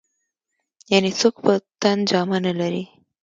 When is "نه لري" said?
2.45-2.83